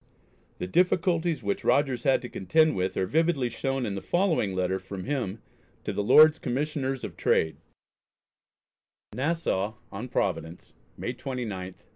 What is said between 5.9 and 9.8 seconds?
the Lords Commissioners of Trade: NASSAU